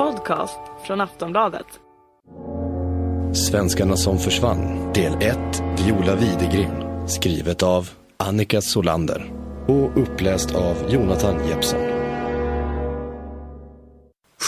[0.00, 1.66] podcast från Aftonbladet.
[3.34, 5.38] Svenskarna som försvann, del 1,
[5.78, 7.08] Viola Widegren.
[7.08, 9.32] Skrivet av Annika Solander
[9.68, 11.80] och uppläst av Jonathan Jeppsson.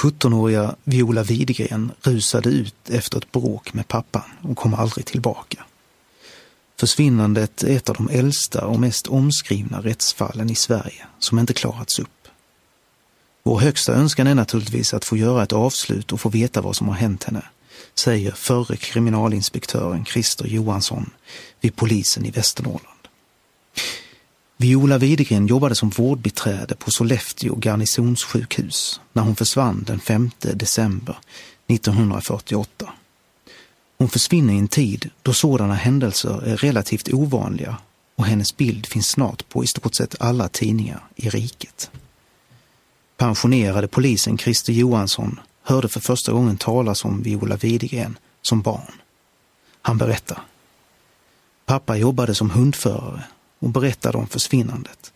[0.02, 5.64] 17-åriga Viola Widegren rusade ut efter ett bråk med pappan och kom aldrig tillbaka.
[6.80, 11.98] Försvinnandet är ett av de äldsta och mest omskrivna rättsfallen i Sverige som inte klarats
[11.98, 12.21] upp.
[13.42, 16.88] Vår högsta önskan är naturligtvis att få göra ett avslut och få veta vad som
[16.88, 17.42] har hänt henne,
[17.94, 21.10] säger förre kriminalinspektören Christer Johansson
[21.60, 23.08] vid polisen i Västernorrland.
[24.56, 31.16] Viola Widegren jobbade som vårdbiträde på Sollefteå garnisonssjukhus när hon försvann den 5 december
[31.68, 32.92] 1948.
[33.98, 37.76] Hon försvinner i en tid då sådana händelser är relativt ovanliga
[38.16, 41.90] och hennes bild finns snart på i stort sett alla tidningar i riket.
[43.22, 48.92] Pensionerade polisen Christer Johansson hörde för första gången talas om Viola Widegren som barn.
[49.82, 50.38] Han berättar.
[51.66, 53.24] Pappa jobbade som hundförare
[53.58, 55.12] och berättade om försvinnandet.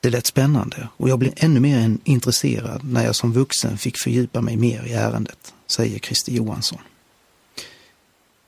[0.00, 4.40] Det lät spännande och jag blev ännu mer intresserad när jag som vuxen fick fördjupa
[4.40, 6.80] mig mer i ärendet, säger Christer Johansson.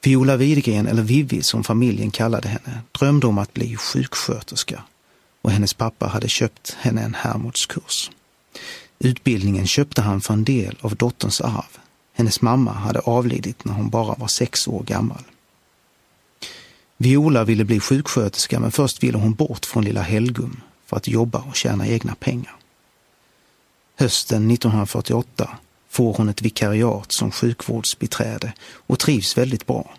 [0.03, 4.83] Viola Widegren, eller Vivi som familjen kallade henne, drömde om att bli sjuksköterska
[5.43, 8.11] och hennes pappa hade köpt henne en Hermodskurs.
[8.99, 11.79] Utbildningen köpte han för en del av dotterns arv.
[12.13, 15.23] Hennes mamma hade avlidit när hon bara var sex år gammal.
[16.97, 21.39] Viola ville bli sjuksköterska men först ville hon bort från lilla Helgum för att jobba
[21.39, 22.57] och tjäna egna pengar.
[23.97, 25.51] Hösten 1948
[25.89, 29.95] får hon ett vikariat som sjukvårdsbiträde och trivs väldigt bra.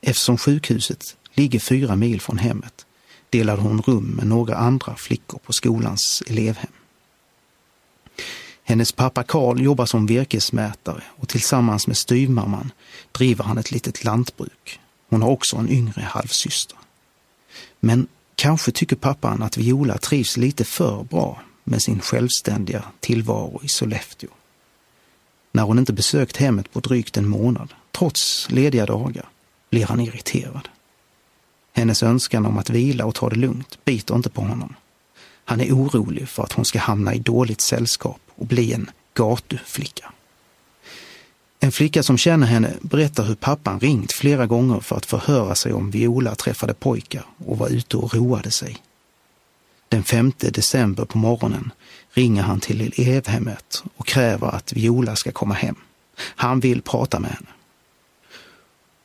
[0.00, 2.86] Eftersom sjukhuset ligger fyra mil från hemmet
[3.30, 6.72] delade hon rum med några andra flickor på skolans elevhem.
[8.72, 12.72] Hennes pappa Karl jobbar som virkesmätare och tillsammans med styvmamman
[13.12, 14.80] driver han ett litet lantbruk.
[15.08, 16.78] Hon har också en yngre halvsyster.
[17.80, 23.68] Men kanske tycker pappan att Viola trivs lite för bra med sin självständiga tillvaro i
[23.68, 24.30] Sollefteå.
[25.52, 29.28] När hon inte besökt hemmet på drygt en månad, trots lediga dagar,
[29.70, 30.68] blir han irriterad.
[31.72, 34.74] Hennes önskan om att vila och ta det lugnt biter inte på honom.
[35.44, 40.12] Han är orolig för att hon ska hamna i dåligt sällskap och bli en gatuflicka.
[41.60, 45.72] En flicka som känner henne berättar hur pappan ringt flera gånger för att förhöra sig
[45.72, 48.78] om Viola träffade pojkar och var ute och roade sig.
[49.88, 51.70] Den 5 december på morgonen
[52.12, 55.76] ringer han till elevhemmet och kräver att Viola ska komma hem.
[56.16, 57.48] Han vill prata med henne.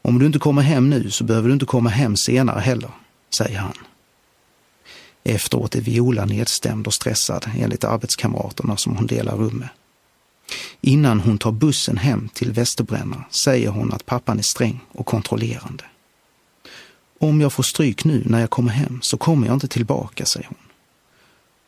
[0.01, 2.89] Om du inte kommer hem nu så behöver du inte komma hem senare heller,
[3.37, 3.73] säger han.
[5.29, 9.69] Efteråt är Viola nedstämd och stressad enligt arbetskamraterna som hon delar rum med.
[10.81, 15.83] Innan hon tar bussen hem till Västerbränna säger hon att pappan är sträng och kontrollerande.
[17.19, 20.47] Om jag får stryk nu när jag kommer hem så kommer jag inte tillbaka, säger
[20.47, 20.57] hon.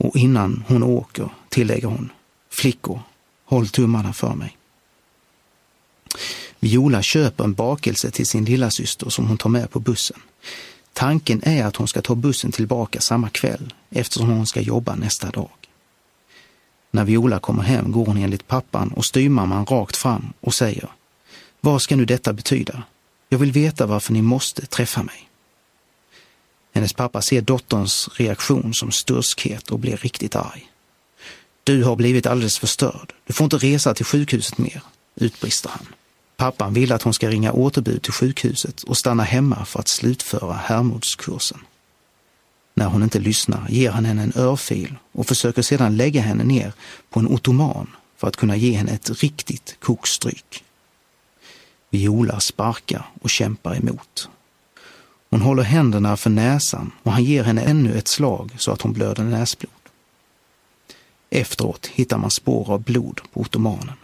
[0.07, 2.11] Och innan hon åker tillägger hon,
[2.51, 3.01] flickor,
[3.45, 4.57] håll tummarna för mig.
[6.59, 10.21] Viola köper en bakelse till sin lillasyster som hon tar med på bussen.
[10.99, 15.29] Tanken är att hon ska ta bussen tillbaka samma kväll eftersom hon ska jobba nästa
[15.29, 15.49] dag.
[16.91, 20.89] När Viola kommer hem går hon enligt pappan och styrmamman rakt fram och säger
[21.61, 22.83] Vad ska nu detta betyda?
[23.29, 25.29] Jag vill veta varför ni måste träffa mig.
[26.73, 30.71] Hennes pappa ser dotterns reaktion som sturskhet och blir riktigt arg.
[31.63, 33.13] Du har blivit alldeles förstörd.
[33.25, 34.81] Du får inte resa till sjukhuset mer,
[35.15, 35.87] utbrister han.
[36.39, 40.53] Pappan vill att hon ska ringa återbud till sjukhuset och stanna hemma för att slutföra
[40.53, 41.59] Hermodskursen.
[42.73, 46.73] När hon inte lyssnar ger han henne en örfil och försöker sedan lägga henne ner
[47.09, 50.63] på en ottoman för att kunna ge henne ett riktigt kokstryk.
[51.89, 54.29] Viola sparkar och kämpar emot.
[55.29, 58.93] Hon håller händerna för näsan och han ger henne ännu ett slag så att hon
[58.93, 59.71] blöder näsblod.
[61.29, 63.95] Efteråt hittar man spår av blod på ottomanen.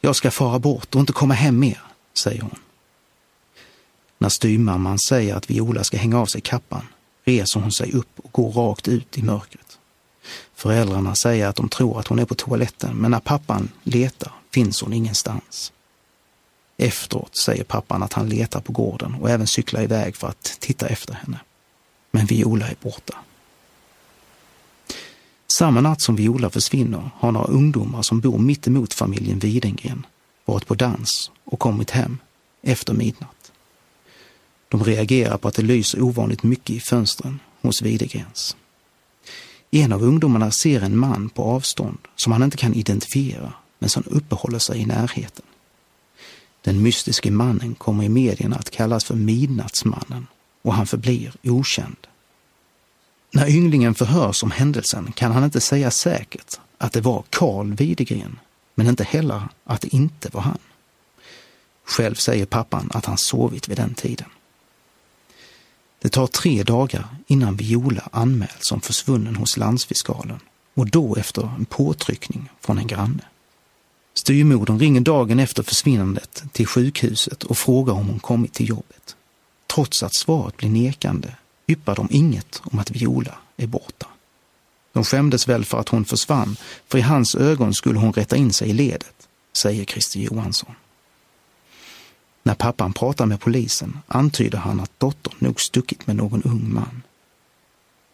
[0.00, 1.82] Jag ska fara bort och inte komma hem mer,
[2.14, 2.58] säger hon.
[4.18, 6.86] När styrmamman säger att Viola ska hänga av sig kappan
[7.24, 9.78] reser hon sig upp och går rakt ut i mörkret.
[10.54, 14.82] Föräldrarna säger att de tror att hon är på toaletten, men när pappan letar finns
[14.82, 15.72] hon ingenstans.
[16.76, 20.86] Efteråt säger pappan att han letar på gården och även cyklar iväg för att titta
[20.86, 21.40] efter henne.
[22.10, 23.18] Men Viola är borta.
[25.60, 30.06] Samma natt som Viola försvinner har några ungdomar som bor mitt emot familjen Widengren
[30.44, 32.18] varit på dans och kommit hem
[32.62, 33.52] efter midnatt.
[34.68, 38.56] De reagerar på att det lyser ovanligt mycket i fönstren hos Widegrens.
[39.70, 44.02] En av ungdomarna ser en man på avstånd som han inte kan identifiera men som
[44.06, 45.46] uppehåller sig i närheten.
[46.60, 50.26] Den mystiske mannen kommer i medierna att kallas för Midnattsmannen
[50.62, 52.06] och han förblir okänd.
[53.30, 58.38] När ynglingen förhörs om händelsen kan han inte säga säkert att det var Karl Widegren,
[58.74, 60.58] men inte heller att det inte var han.
[61.84, 64.28] Själv säger pappan att han sovit vid den tiden.
[66.02, 70.40] Det tar tre dagar innan Viola anmäls som försvunnen hos landsfiskalen
[70.74, 73.24] och då efter en påtryckning från en granne.
[74.14, 79.16] Styrmodern ringer dagen efter försvinnandet till sjukhuset och frågar om hon kommit till jobbet.
[79.66, 81.34] Trots att svaret blir nekande
[81.70, 84.06] yppar de inget om att Viola är borta.
[84.92, 86.56] De skämdes väl för att hon försvann,
[86.88, 89.28] för i hans ögon skulle hon rätta in sig i ledet,
[89.62, 90.74] säger Christer Johansson.
[92.42, 97.02] När pappan pratar med polisen antyder han att dottern nog stuckit med någon ung man.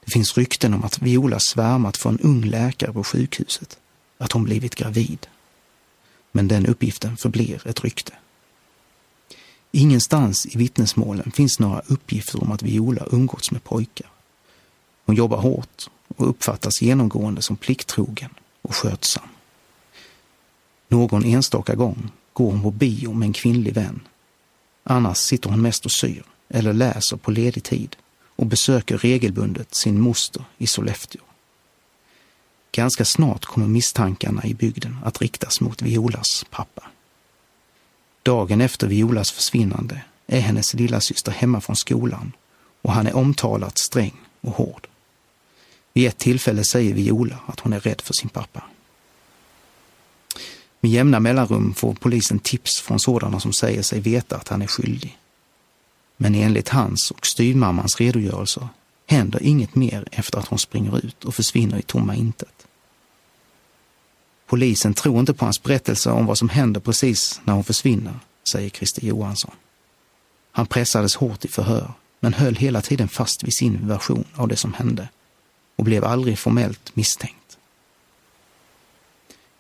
[0.05, 3.79] Det finns rykten om att Viola svärmat för en ung läkare på sjukhuset,
[4.19, 5.27] att hon blivit gravid.
[6.33, 8.13] Men den uppgiften förblir ett rykte.
[9.77, 14.11] Ingenstans i vittnesmålen finns några uppgifter om att Viola umgåtts med pojkar.
[15.07, 18.31] Hon jobbar hårt och uppfattas genomgående som plikttrogen
[18.63, 19.29] och skötsam.
[20.89, 24.01] Någon enstaka gång går hon på bio med en kvinnlig vän.
[24.85, 27.97] Annars sitter hon mest och syr eller läser på ledig tid
[28.37, 31.23] och besöker regelbundet sin moster i Sollefteå.
[32.73, 36.83] Ganska snart kommer misstankarna i bygden att riktas mot Violas pappa.
[38.27, 42.33] Dagen efter Violas försvinnande är hennes lilla syster hemma från skolan
[42.83, 44.87] och han är omtalat sträng och hård.
[45.93, 48.63] Vid ett tillfälle säger Viola att hon är rädd för sin pappa.
[50.81, 54.67] Med jämna mellanrum får polisen tips från sådana som säger sig veta att han är
[54.67, 55.19] skyldig.
[56.17, 58.69] Men enligt hans och styvmammans redogörelser
[59.07, 62.67] händer inget mer efter att hon springer ut och försvinner i tomma intet.
[64.47, 68.15] Polisen tror inte på hans berättelse om vad som händer precis när hon försvinner,
[68.53, 69.55] säger Christer Johansson.
[70.53, 74.57] Han pressades hårt i förhör, men höll hela tiden fast vid sin version av det
[74.57, 75.09] som hände
[75.77, 77.59] och blev aldrig formellt misstänkt.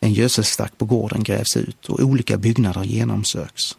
[0.01, 3.77] En gödselstack på gården grävs ut och olika byggnader genomsöks.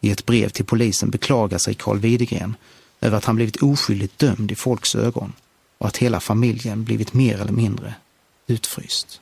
[0.00, 2.56] I ett brev till polisen beklagar sig Carl Widegren
[3.00, 5.32] över att han blivit oskyldigt dömd i folks ögon
[5.78, 7.94] och att hela familjen blivit mer eller mindre
[8.46, 9.20] utfryst.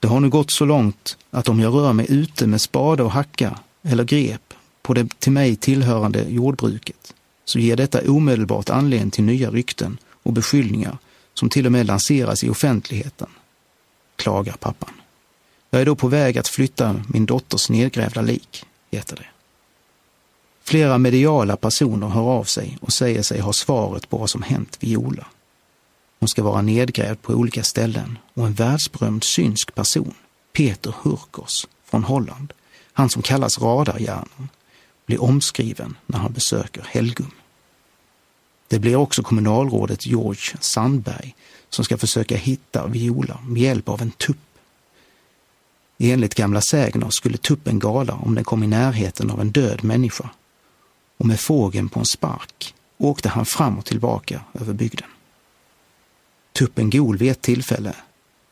[0.00, 3.12] Det har nu gått så långt att om jag rör mig ute med spade och
[3.12, 7.14] hacka eller grep på det till mig tillhörande jordbruket
[7.44, 10.98] så ger detta omedelbart anledning till nya rykten och beskyllningar
[11.34, 13.28] som till och med lanseras i offentligheten,
[14.16, 14.90] klagar pappan.
[15.70, 19.26] Jag är då på väg att flytta min dotters nedgrävda lik, heter det.
[20.62, 24.76] Flera mediala personer hör av sig och säger sig ha svaret på vad som hänt
[24.80, 25.26] Viola.
[26.20, 30.14] Hon ska vara nedgrävd på olika ställen och en världsberömd synsk person,
[30.52, 32.52] Peter Hurkos från Holland,
[32.92, 34.48] han som kallas radarhjärnan,
[35.06, 37.30] blir omskriven när han besöker Helgum.
[38.68, 41.34] Det blir också kommunalrådet George Sandberg
[41.68, 44.36] som ska försöka hitta Viola med hjälp av en tupp.
[45.98, 50.30] Enligt gamla sägner skulle tuppen gala om den kom i närheten av en död människa
[51.16, 55.08] och med fågeln på en spark åkte han fram och tillbaka över bygden.
[56.52, 57.94] Tuppen gol vid ett tillfälle.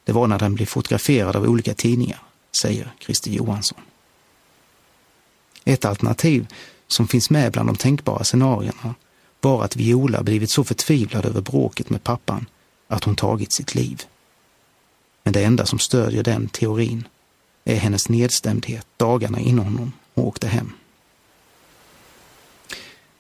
[0.05, 2.23] Det var när den blev fotograferad av olika tidningar,
[2.62, 3.81] säger Christer Johansson.
[5.64, 6.47] Ett alternativ
[6.87, 8.95] som finns med bland de tänkbara scenarierna
[9.40, 12.47] var att Viola blivit så förtvivlad över bråket med pappan
[12.88, 14.02] att hon tagit sitt liv.
[15.23, 17.09] Men det enda som stödjer den teorin
[17.64, 20.73] är hennes nedstämdhet dagarna innan hon åkte hem.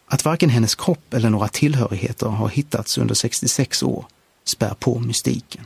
[0.06, 4.06] Att varken hennes kropp eller några tillhörigheter har hittats under 66 år
[4.48, 5.64] spär på mystiken.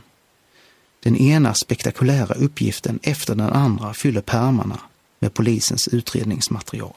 [1.03, 4.79] Den ena spektakulära uppgiften efter den andra fyller pärmarna
[5.19, 6.93] med polisens utredningsmaterial.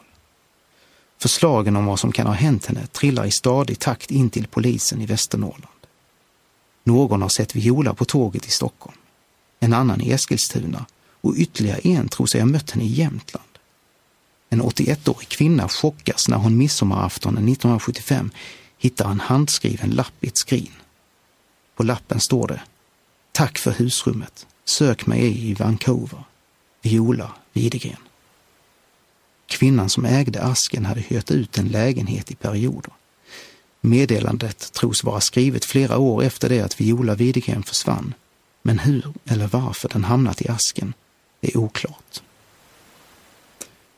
[1.18, 5.02] Förslagen om vad som kan ha hänt henne trillar i stadig takt in till polisen
[5.02, 5.86] i Västernorrland.
[6.84, 8.98] Någon har sett Viola på tåget i Stockholm,
[9.60, 10.86] en annan i Eskilstuna
[11.20, 13.46] och ytterligare en tror sig ha mött henne i Jämtland.
[14.48, 18.30] En 81-årig kvinna chockas när hon midsommaraftonen 1975
[18.78, 20.72] hittar en handskriven lapp i ett skrin.
[21.76, 22.60] På lappen står det
[23.32, 24.46] Tack för husrummet.
[24.64, 26.24] Sök mig i Vancouver.
[26.82, 27.96] Viola Widegren.
[29.46, 32.92] Kvinnan som ägde asken hade hyrt ut en lägenhet i perioder.
[33.80, 38.14] Meddelandet tros vara skrivet flera år efter det att Viola Widegren försvann,
[38.62, 40.94] men hur eller varför den hamnat i asken
[41.40, 42.22] är oklart.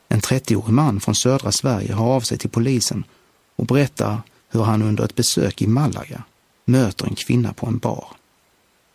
[0.07, 3.03] En 30-årig man från södra Sverige har av sig till polisen
[3.55, 6.23] och berättar hur han under ett besök i Malaga
[6.69, 8.07] möter en kvinna på en bar.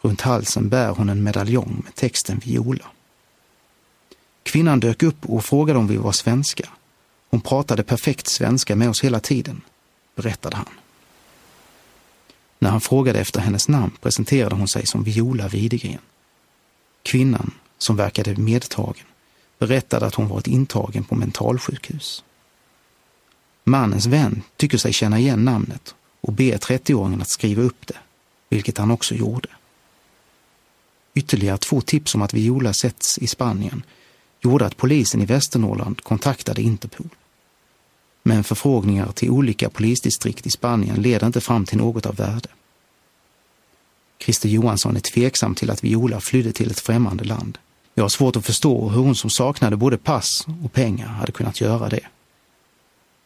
[0.00, 2.84] Runt halsen bär hon en medaljong med texten Viola.
[4.42, 6.68] Kvinnan dök upp och frågade om vi var svenska.
[7.30, 9.60] Hon pratade perfekt svenska med oss hela tiden,
[10.16, 10.68] berättade han.
[12.58, 15.98] När han frågade efter hennes namn presenterade hon sig som Viola Widegren.
[17.02, 19.06] Kvinnan, som verkade medtagen,
[19.58, 22.24] berättade att hon varit intagen på mentalsjukhus.
[23.64, 27.96] Mannens vän tycker sig känna igen namnet och ber 30-åringen att skriva upp det,
[28.48, 29.48] vilket han också gjorde.
[31.14, 33.82] Ytterligare två tips om att Viola setts i Spanien
[34.40, 37.08] gjorde att polisen i Västernorrland kontaktade Interpol.
[38.22, 42.48] Men förfrågningar till olika polisdistrikt i Spanien leder inte fram till något av värde.
[44.18, 47.58] Christer Johansson är tveksam till att Viola flydde till ett främmande land.
[47.94, 51.60] Jag har svårt att förstå hur hon som saknade både pass och pengar hade kunnat
[51.60, 52.06] göra det.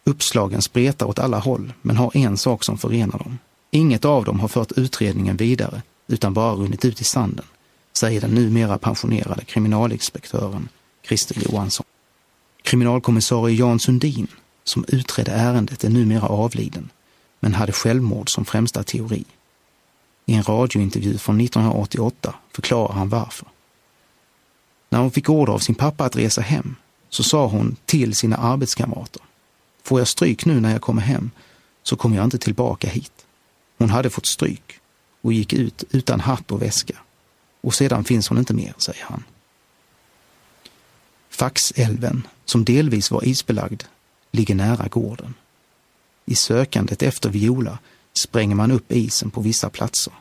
[0.09, 3.39] Uppslagen spretar åt alla håll, men har en sak som förenar dem.
[3.71, 7.45] Inget av dem har fört utredningen vidare, utan bara runnit ut i sanden,
[7.93, 10.69] säger den numera pensionerade kriminalinspektören
[11.07, 11.87] Christer Johansson.
[12.63, 14.27] Kriminalkommissarie Jan Sundin,
[14.65, 16.91] som utredde ärendet, är numera avliden,
[17.41, 19.25] men hade självmord som främsta teori.
[20.27, 23.49] I en radiointervju från 1988 förklarar han varför.
[24.91, 26.77] När hon fick order av sin pappa att resa hem
[27.09, 29.23] så sa hon till sina arbetskamrater.
[29.89, 31.31] Får jag stryk nu när jag kommer hem
[31.83, 33.27] så kommer jag inte tillbaka hit.
[33.79, 34.81] Hon hade fått stryk
[35.21, 36.99] och gick ut utan hatt och väska.
[37.61, 39.25] Och sedan finns hon inte mer, säger han.
[41.31, 43.83] Faxälven, som delvis var isbelagd,
[44.31, 45.35] ligger nära gården.
[46.25, 47.79] I sökandet efter Viola
[48.25, 50.13] spränger man upp isen på vissa platser,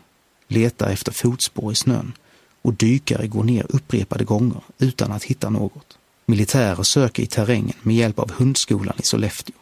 [0.48, 2.14] letar efter fotspår i snön
[2.62, 5.98] och dykare går ner upprepade gånger utan att hitta något.
[6.30, 9.56] Militärer söker i terrängen med hjälp av hundskolan i Sollefteå.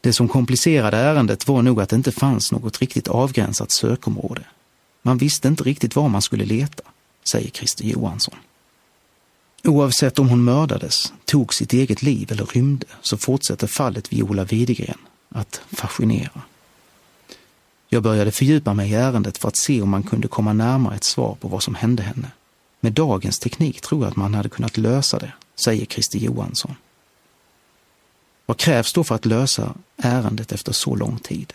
[0.00, 4.44] Det som komplicerade ärendet var nog att det inte fanns något riktigt avgränsat sökområde.
[5.02, 6.82] Man visste inte riktigt var man skulle leta,
[7.24, 8.34] säger Christer Johansson.
[9.64, 14.98] Oavsett om hon mördades, tog sitt eget liv eller rymde så fortsätter fallet Viola Widegren
[15.28, 16.42] att fascinera.
[17.88, 21.04] Jag började fördjupa mig i ärendet för att se om man kunde komma närmare ett
[21.04, 22.30] svar på vad som hände henne.
[22.80, 26.76] Med dagens teknik tror jag att man hade kunnat lösa det, säger Christer Johansson.
[28.46, 31.52] Vad krävs då för att lösa ärendet efter så lång tid?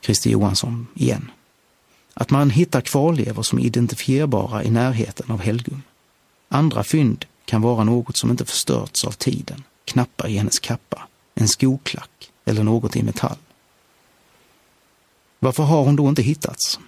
[0.00, 1.30] Christer Johansson igen.
[2.14, 5.82] Att man hittar kvarlevor som är identifierbara i närheten av Helgum.
[6.48, 11.48] Andra fynd kan vara något som inte förstörts av tiden, knappar i hennes kappa, en
[11.48, 13.36] skoklack eller något i metall.
[15.38, 16.80] Varför har hon då inte hittats?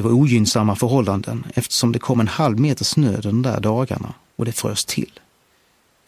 [0.00, 4.44] Det var ogynnsamma förhållanden eftersom det kom en halv meter snö de där dagarna och
[4.44, 5.20] det frös till.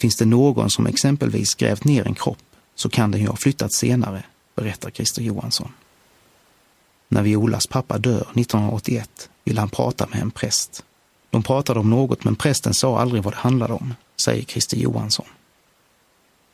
[0.01, 2.39] Finns det någon som exempelvis grävt ner en kropp
[2.75, 4.23] så kan den ju ha flyttat senare,
[4.57, 5.73] berättar Christer Johansson.
[7.09, 10.85] När Violas pappa dör 1981 vill han prata med en präst.
[11.31, 13.95] De pratade om något men prästen sa aldrig vad det handlade om,
[14.25, 15.27] säger Christer Johansson.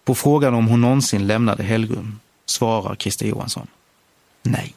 [0.05, 3.67] På frågan om hon någonsin lämnade Helgum svarar Christer Johansson
[4.43, 4.75] nej.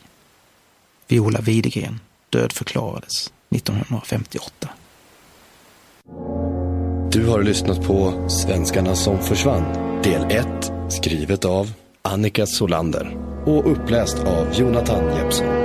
[1.07, 1.99] Viola Widegren
[2.31, 4.69] dödförklarades 1958.
[7.11, 10.47] Du har lyssnat på Svenskarna som försvann, del 1,
[10.89, 11.71] skrivet av
[12.01, 15.60] Annika Solander och uppläst av Jonathan Jeppsson.